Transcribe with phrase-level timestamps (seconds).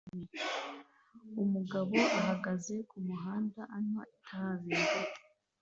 [1.43, 4.73] Umugabo ahagaze kumuhanda anywa itabi